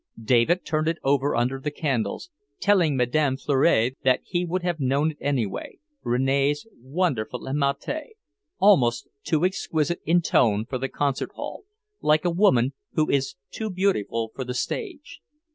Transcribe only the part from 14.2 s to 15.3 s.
for the stage.